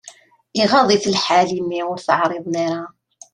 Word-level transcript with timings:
Iɣaḍ-it 0.61 1.05
lḥal 1.15 1.49
imi 1.59 1.79
ur 1.91 1.97
t-εriḍen 2.05 2.55
ara. 2.65 2.83